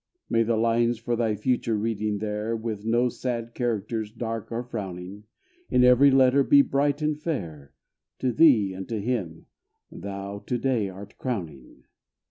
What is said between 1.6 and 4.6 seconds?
reading there, With no sad characters dark